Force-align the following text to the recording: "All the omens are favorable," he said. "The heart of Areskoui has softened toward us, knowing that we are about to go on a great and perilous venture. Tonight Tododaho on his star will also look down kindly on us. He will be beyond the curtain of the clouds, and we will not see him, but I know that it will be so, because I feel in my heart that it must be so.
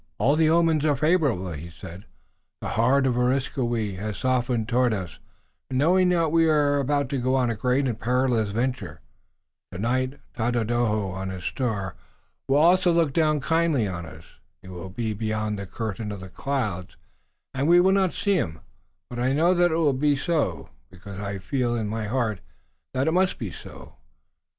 "All 0.17 0.35
the 0.35 0.49
omens 0.49 0.83
are 0.83 0.95
favorable," 0.95 1.51
he 1.51 1.69
said. 1.69 2.05
"The 2.59 2.69
heart 2.69 3.05
of 3.05 3.13
Areskoui 3.19 3.97
has 3.99 4.17
softened 4.17 4.67
toward 4.67 4.95
us, 4.95 5.19
knowing 5.69 6.09
that 6.09 6.31
we 6.31 6.47
are 6.49 6.79
about 6.79 7.07
to 7.09 7.19
go 7.19 7.35
on 7.35 7.51
a 7.51 7.55
great 7.55 7.87
and 7.87 7.99
perilous 7.99 8.49
venture. 8.49 9.01
Tonight 9.71 10.19
Tododaho 10.35 11.09
on 11.09 11.29
his 11.29 11.43
star 11.43 11.93
will 12.47 12.57
also 12.57 12.91
look 12.91 13.13
down 13.13 13.41
kindly 13.41 13.87
on 13.87 14.07
us. 14.07 14.23
He 14.63 14.69
will 14.69 14.89
be 14.89 15.13
beyond 15.13 15.59
the 15.59 15.67
curtain 15.67 16.11
of 16.11 16.19
the 16.21 16.29
clouds, 16.29 16.95
and 17.53 17.67
we 17.67 17.79
will 17.79 17.91
not 17.91 18.11
see 18.11 18.33
him, 18.37 18.59
but 19.07 19.19
I 19.19 19.33
know 19.33 19.53
that 19.53 19.71
it 19.71 19.75
will 19.77 19.93
be 19.93 20.15
so, 20.15 20.69
because 20.89 21.19
I 21.19 21.37
feel 21.37 21.75
in 21.75 21.87
my 21.87 22.07
heart 22.07 22.39
that 22.95 23.07
it 23.07 23.11
must 23.11 23.37
be 23.37 23.51
so. 23.51 23.93